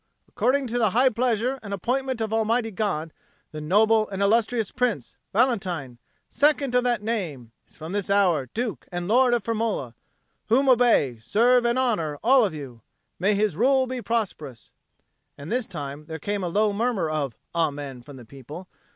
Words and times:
According 0.27 0.65
to 0.65 0.79
the 0.79 0.89
high 0.97 1.09
pleasure 1.09 1.59
and 1.61 1.75
appointment 1.75 2.21
of 2.21 2.33
Almighty 2.33 2.71
God, 2.71 3.13
the 3.51 3.61
noble 3.61 4.09
and 4.09 4.19
illustrious 4.23 4.71
Prince, 4.71 5.15
Valentine, 5.31 5.99
Second 6.27 6.73
of 6.73 6.83
that 6.85 7.03
Name, 7.03 7.51
is 7.67 7.75
from 7.75 7.91
this 7.91 8.09
hour 8.09 8.47
Duke 8.51 8.87
and 8.91 9.07
Lord 9.07 9.35
of 9.35 9.43
Firmola; 9.43 9.93
whom 10.49 10.67
obey, 10.69 11.19
serve, 11.21 11.65
and 11.67 11.77
honour, 11.77 12.17
all 12.23 12.43
of 12.43 12.55
you. 12.55 12.81
May 13.19 13.35
his 13.35 13.55
rule 13.55 13.85
be 13.85 14.01
prosperous!" 14.01 14.71
And 15.37 15.51
this 15.51 15.67
time 15.67 16.05
there 16.05 16.17
came 16.17 16.43
a 16.43 16.47
low 16.49 16.73
murmur 16.73 17.07
of 17.07 17.35
"Amen" 17.53 18.01
from 18.01 18.15
the 18.15 18.25
people. 18.25 18.67